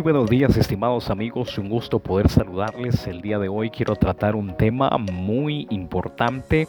Muy 0.00 0.12
buenos 0.14 0.30
días 0.30 0.56
estimados 0.56 1.10
amigos, 1.10 1.58
un 1.58 1.68
gusto 1.68 1.98
poder 1.98 2.30
saludarles. 2.30 3.06
El 3.06 3.20
día 3.20 3.38
de 3.38 3.50
hoy 3.50 3.68
quiero 3.68 3.96
tratar 3.96 4.34
un 4.34 4.56
tema 4.56 4.88
muy 4.96 5.66
importante 5.68 6.68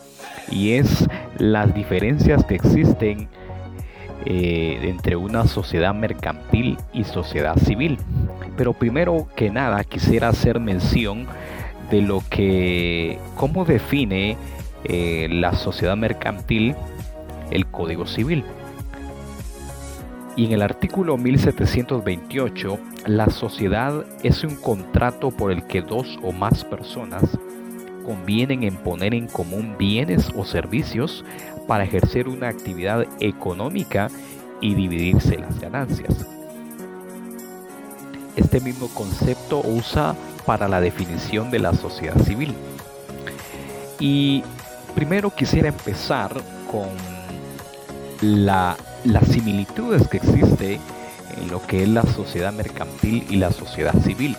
y 0.51 0.71
es 0.71 1.07
las 1.37 1.73
diferencias 1.73 2.43
que 2.43 2.55
existen 2.55 3.29
eh, 4.25 4.79
entre 4.83 5.15
una 5.15 5.47
sociedad 5.47 5.93
mercantil 5.93 6.77
y 6.91 7.05
sociedad 7.05 7.55
civil. 7.55 7.99
Pero 8.57 8.73
primero 8.73 9.29
que 9.33 9.49
nada 9.49 9.85
quisiera 9.85 10.27
hacer 10.27 10.59
mención 10.59 11.25
de 11.89 12.01
lo 12.01 12.21
que, 12.29 13.17
cómo 13.37 13.63
define 13.63 14.35
eh, 14.83 15.29
la 15.31 15.53
sociedad 15.53 15.95
mercantil 15.95 16.75
el 17.49 17.65
Código 17.67 18.07
Civil. 18.07 18.43
Y 20.35 20.45
en 20.45 20.53
el 20.53 20.61
artículo 20.61 21.17
1728, 21.17 22.79
la 23.05 23.29
sociedad 23.29 24.05
es 24.23 24.43
un 24.43 24.55
contrato 24.55 25.31
por 25.31 25.51
el 25.51 25.65
que 25.65 25.81
dos 25.81 26.17
o 26.23 26.31
más 26.31 26.63
personas 26.63 27.23
convienen 28.05 28.63
en 28.63 28.77
poner 28.77 29.13
en 29.13 29.27
común 29.27 29.75
bienes 29.77 30.31
o 30.35 30.45
servicios 30.45 31.23
para 31.67 31.83
ejercer 31.83 32.27
una 32.27 32.47
actividad 32.47 33.05
económica 33.19 34.09
y 34.61 34.73
dividirse 34.73 35.37
las 35.37 35.59
ganancias. 35.59 36.25
Este 38.35 38.61
mismo 38.61 38.87
concepto 38.93 39.61
usa 39.61 40.15
para 40.45 40.67
la 40.67 40.79
definición 40.79 41.51
de 41.51 41.59
la 41.59 41.73
sociedad 41.73 42.17
civil. 42.23 42.55
Y 43.99 44.43
primero 44.95 45.29
quisiera 45.29 45.67
empezar 45.67 46.33
con 46.71 46.89
la 48.21 48.77
las 49.03 49.27
similitudes 49.27 50.07
que 50.07 50.17
existe 50.17 50.79
en 51.37 51.49
lo 51.49 51.65
que 51.65 51.83
es 51.83 51.89
la 51.89 52.03
sociedad 52.03 52.53
mercantil 52.53 53.25
y 53.29 53.37
la 53.37 53.51
sociedad 53.51 53.95
civil. 54.03 54.37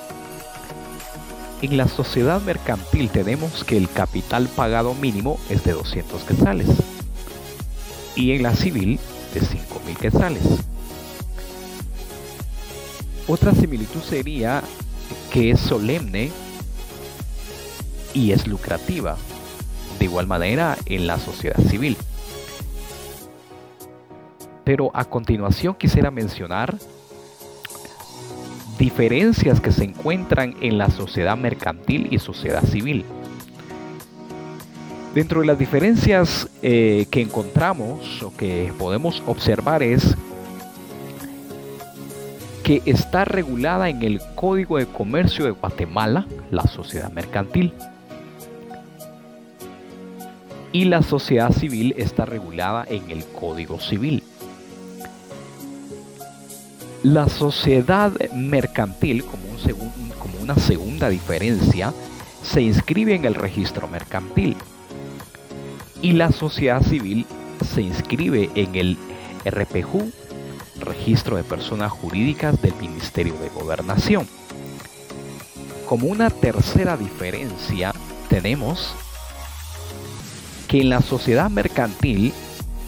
En 1.63 1.77
la 1.77 1.89
sociedad 1.89 2.41
mercantil 2.41 3.11
tenemos 3.11 3.65
que 3.65 3.77
el 3.77 3.89
capital 3.89 4.49
pagado 4.49 4.95
mínimo 4.95 5.39
es 5.49 5.65
de 5.65 5.73
200 5.73 6.23
quetzales 6.25 6.69
y 8.17 8.33
en 8.33 8.43
la 8.43 8.55
civil 8.55 8.99
de 9.33 9.41
5.000 9.41 9.97
quetzales. 9.97 10.43
Otra 13.29 13.55
similitud 13.55 14.03
sería 14.03 14.63
que 15.31 15.53
es 15.53 15.61
solemne 15.61 16.31
y 18.15 18.33
es 18.33 18.47
lucrativa. 18.47 19.17
De 19.99 20.05
igual 20.07 20.27
manera 20.27 20.77
en 20.87 21.07
la 21.07 21.19
sociedad 21.19 21.61
civil. 21.69 21.97
Pero 24.65 24.91
a 24.95 25.05
continuación 25.05 25.75
quisiera 25.75 26.11
mencionar 26.11 26.77
diferencias 28.79 29.61
que 29.61 29.73
se 29.73 29.85
encuentran 29.85 30.55
en 30.61 30.79
la 30.79 30.91
sociedad 30.91 31.37
mercantil 31.37 32.09
y 32.11 32.19
sociedad 32.19 32.65
civil. 32.65 33.05
Dentro 35.15 35.41
de 35.41 35.47
las 35.47 35.59
diferencias 35.59 36.49
eh, 36.63 37.07
que 37.11 37.21
encontramos 37.21 38.23
o 38.23 38.35
que 38.35 38.73
podemos 38.79 39.23
observar 39.27 39.83
es 39.83 40.17
que 42.63 42.83
está 42.87 43.25
regulada 43.25 43.89
en 43.89 44.03
el 44.03 44.21
Código 44.35 44.79
de 44.79 44.87
Comercio 44.87 45.45
de 45.45 45.51
Guatemala, 45.51 46.27
la 46.51 46.63
sociedad 46.63 47.13
mercantil. 47.13 47.75
Y 50.73 50.85
la 50.85 51.03
sociedad 51.03 51.53
civil 51.53 51.95
está 51.99 52.25
regulada 52.25 52.87
en 52.89 53.11
el 53.11 53.25
Código 53.27 53.79
Civil. 53.79 54.22
La 57.03 57.29
sociedad 57.29 58.13
mercantil, 58.33 59.25
como, 59.25 59.43
una 60.41 60.55
segunda 60.55 61.09
diferencia, 61.09 61.93
se 62.45 62.63
inscribe 62.63 63.17
en 63.17 63.25
el 63.25 63.35
registro 63.35 63.89
mercantil 63.89 64.57
y 66.01 66.13
la 66.13 66.31
sociedad 66.31 66.81
civil 66.81 67.27
se 67.75 67.83
inscribe 67.83 68.51
en 68.55 68.77
el 68.77 68.99
RPJU, 69.45 70.13
Registro 70.79 71.37
de 71.37 71.43
Personas 71.43 71.91
Jurídicas 71.91 72.61
del 72.63 72.75
Ministerio 72.77 73.35
de 73.35 73.49
Gobernación. 73.49 74.29
Como 75.89 76.07
una 76.07 76.31
tercera 76.31 76.97
diferencia 76.97 77.93
tenemos 78.29 78.95
que 80.69 80.83
en 80.83 80.91
la 80.91 81.03
sociedad 81.03 81.51
mercantil 81.51 82.33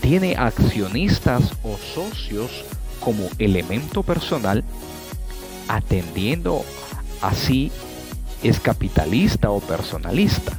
tiene 0.01 0.37
accionistas 0.37 1.53
o 1.65 1.77
socios 1.77 2.65
como 3.05 3.29
elemento 3.39 4.03
personal, 4.03 4.65
atendiendo 5.69 6.65
así 7.21 7.71
es 8.43 8.61
capitalista 8.61 9.51
o 9.51 9.61
personalista. 9.61 10.53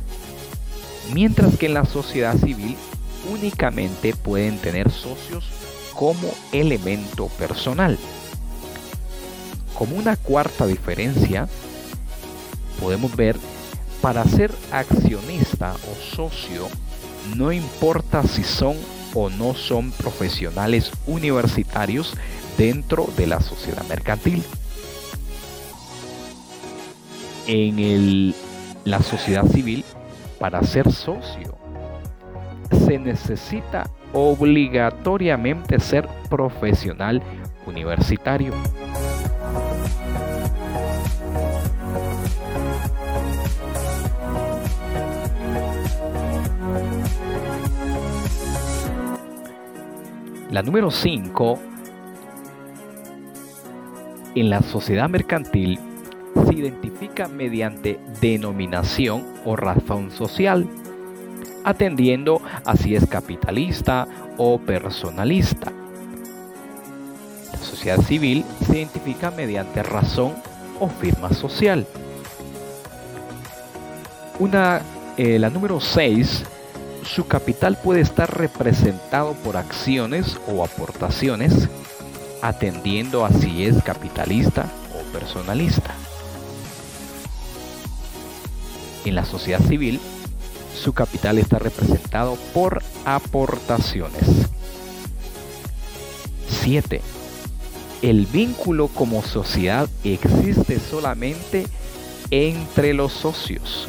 Mientras 1.14 1.58
que 1.58 1.68
en 1.68 1.74
la 1.74 1.86
sociedad 1.86 2.38
civil 2.38 2.76
únicamente 3.32 4.14
pueden 4.16 4.58
tener 4.60 4.92
socios 4.92 5.46
como 5.94 6.34
elemento 6.52 7.28
personal. 7.28 7.98
Como 9.78 9.96
una 9.96 10.16
cuarta 10.16 10.66
diferencia, 10.66 11.48
podemos 12.80 13.16
ver, 13.16 13.38
para 14.02 14.24
ser 14.26 14.52
accionista 14.72 15.74
o 15.74 16.16
socio, 16.16 16.68
no 17.36 17.52
importa 17.52 18.24
si 18.24 18.44
son 18.44 18.76
o 19.16 19.30
no 19.30 19.56
son 19.56 19.92
profesionales 19.92 20.92
universitarios 21.08 22.14
dentro 22.58 23.08
de 23.18 23.28
la 23.28 23.40
sociedad 23.40 23.84
mercantil. 23.88 24.44
En 27.48 28.36
la 28.84 29.02
sociedad 29.02 29.46
civil, 29.48 29.84
para 30.40 30.62
ser 30.64 30.92
socio, 30.92 31.58
se 32.86 33.00
necesita 33.00 33.90
obligatoriamente 34.14 35.80
ser 35.80 36.08
profesional 36.30 37.22
universitario. 37.66 38.54
La 50.56 50.64
número 50.64 50.90
5, 50.90 51.60
en 54.36 54.50
la 54.50 54.62
sociedad 54.62 55.10
mercantil 55.10 55.78
se 56.48 56.54
identifica 56.54 57.28
mediante 57.28 58.00
denominación 58.22 59.26
o 59.44 59.58
razón 59.58 60.12
social, 60.12 60.66
atendiendo 61.66 62.42
a 62.64 62.78
si 62.78 62.96
es 62.96 63.06
capitalista 63.06 64.08
o 64.38 64.58
personalista. 64.58 65.74
La 67.52 67.60
sociedad 67.60 68.00
civil 68.00 68.46
se 68.66 68.78
identifica 68.78 69.32
mediante 69.32 69.84
razón 69.84 70.36
o 70.80 70.88
firma 70.88 71.34
social. 71.34 71.86
Una, 74.40 74.82
eh, 75.18 75.38
la 75.38 75.50
número 75.50 75.82
6 75.82 76.46
su 77.06 77.28
capital 77.28 77.78
puede 77.78 78.02
estar 78.02 78.38
representado 78.38 79.34
por 79.34 79.58
acciones 79.58 80.38
o 80.48 80.64
aportaciones, 80.64 81.70
atendiendo 82.42 83.26
a 83.26 83.32
si 83.32 83.66
es 83.66 83.82
capitalista 83.84 84.66
o 84.94 85.12
personalista. 85.14 85.94
En 89.06 89.16
la 89.16 89.26
sociedad 89.26 89.62
civil, 89.62 90.00
su 90.76 90.94
capital 90.94 91.38
está 91.38 91.60
representado 91.60 92.38
por 92.54 92.82
aportaciones. 93.06 94.50
7. 96.64 97.02
El 98.02 98.26
vínculo 98.26 98.88
como 98.88 99.22
sociedad 99.22 99.88
existe 100.04 100.80
solamente 100.80 101.68
entre 102.32 102.94
los 102.94 103.14
socios 103.14 103.88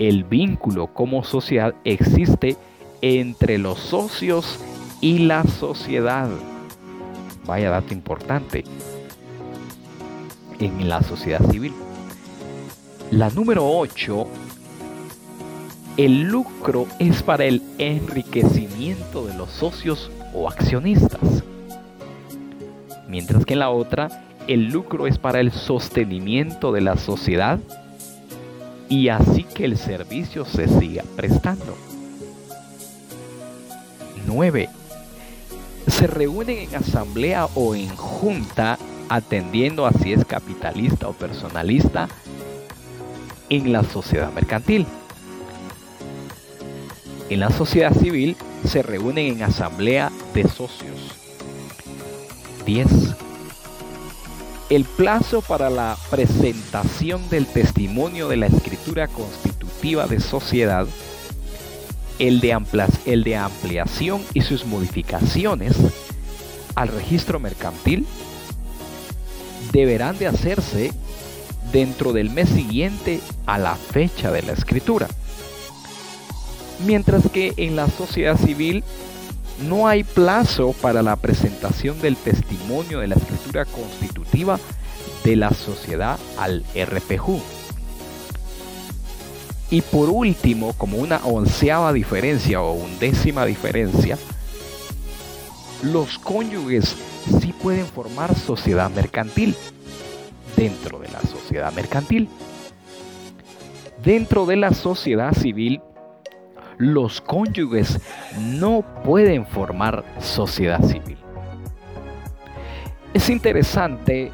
el 0.00 0.24
vínculo 0.24 0.86
como 0.86 1.22
sociedad 1.22 1.74
existe 1.84 2.56
entre 3.02 3.58
los 3.58 3.78
socios 3.78 4.58
y 5.02 5.18
la 5.18 5.44
sociedad. 5.44 6.30
Vaya 7.44 7.68
dato 7.68 7.92
importante 7.92 8.64
en 10.58 10.88
la 10.88 11.02
sociedad 11.02 11.42
civil. 11.50 11.74
La 13.10 13.28
número 13.28 13.68
8, 13.68 14.26
el 15.98 16.22
lucro 16.22 16.86
es 16.98 17.22
para 17.22 17.44
el 17.44 17.62
enriquecimiento 17.76 19.26
de 19.26 19.34
los 19.34 19.50
socios 19.50 20.10
o 20.32 20.48
accionistas. 20.48 21.44
Mientras 23.06 23.44
que 23.44 23.52
en 23.52 23.58
la 23.58 23.68
otra, 23.68 24.24
el 24.46 24.68
lucro 24.68 25.06
es 25.06 25.18
para 25.18 25.40
el 25.40 25.52
sostenimiento 25.52 26.72
de 26.72 26.80
la 26.80 26.96
sociedad 26.96 27.58
y 28.90 29.08
así 29.08 29.44
que 29.44 29.64
el 29.64 29.78
servicio 29.78 30.44
se 30.44 30.68
siga 30.68 31.04
prestando. 31.16 31.78
9. 34.26 34.68
se 35.86 36.06
reúnen 36.06 36.58
en 36.58 36.74
asamblea 36.74 37.46
o 37.54 37.74
en 37.74 37.88
junta 37.96 38.78
atendiendo 39.08 39.86
a 39.86 39.92
si 39.92 40.12
es 40.12 40.24
capitalista 40.24 41.08
o 41.08 41.12
personalista 41.12 42.08
en 43.48 43.72
la 43.72 43.82
sociedad 43.84 44.32
mercantil. 44.32 44.86
En 47.28 47.40
la 47.40 47.50
sociedad 47.50 47.92
civil 47.94 48.36
se 48.66 48.82
reúnen 48.82 49.36
en 49.36 49.42
asamblea 49.44 50.10
de 50.34 50.48
socios. 50.48 51.14
10. 52.66 52.88
El 54.70 54.84
plazo 54.84 55.42
para 55.42 55.68
la 55.68 55.98
presentación 56.10 57.28
del 57.28 57.46
testimonio 57.46 58.28
de 58.28 58.36
la 58.36 58.46
escritura 58.46 59.08
constitutiva 59.08 60.06
de 60.06 60.20
sociedad, 60.20 60.86
el 62.20 62.38
de, 62.38 62.52
ampliación 62.52 64.22
y 64.32 64.42
sus 64.42 64.64
modificaciones 64.66 65.74
al 66.76 66.86
registro 66.86 67.40
mercantil, 67.40 68.06
deberán 69.72 70.16
de 70.18 70.28
hacerse 70.28 70.92
dentro 71.72 72.12
del 72.12 72.30
mes 72.30 72.48
siguiente 72.48 73.18
a 73.46 73.58
la 73.58 73.74
fecha 73.74 74.30
de 74.30 74.42
la 74.42 74.52
escritura. 74.52 75.08
Mientras 76.86 77.28
que 77.28 77.54
en 77.56 77.74
la 77.74 77.88
sociedad 77.88 78.38
civil 78.38 78.84
no 79.68 79.86
hay 79.86 80.04
plazo 80.04 80.74
para 80.80 81.02
la 81.02 81.16
presentación 81.16 82.00
del 82.00 82.16
testimonio 82.16 83.00
de 83.00 83.08
la 83.08 83.14
escritura 83.14 83.64
constitutiva 83.64 84.58
de 85.24 85.36
la 85.36 85.50
sociedad 85.50 86.18
al 86.38 86.64
RPJ. 86.74 87.42
Y 89.70 89.82
por 89.82 90.08
último, 90.08 90.72
como 90.72 90.98
una 90.98 91.18
onceava 91.24 91.92
diferencia 91.92 92.60
o 92.60 92.72
undécima 92.72 93.44
diferencia, 93.44 94.18
los 95.82 96.18
cónyuges 96.18 96.96
sí 97.40 97.52
pueden 97.52 97.86
formar 97.86 98.34
sociedad 98.36 98.90
mercantil 98.90 99.54
dentro 100.56 100.98
de 100.98 101.08
la 101.08 101.20
sociedad 101.20 101.72
mercantil. 101.72 102.28
Dentro 104.02 104.46
de 104.46 104.56
la 104.56 104.72
sociedad 104.72 105.32
civil, 105.34 105.80
los 106.80 107.20
cónyuges 107.20 108.00
no 108.38 108.82
pueden 109.04 109.44
formar 109.44 110.02
sociedad 110.18 110.82
civil. 110.82 111.18
Es 113.12 113.28
interesante 113.28 114.32